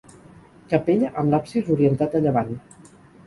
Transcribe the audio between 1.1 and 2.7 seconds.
amb l'absis orientat a llevant.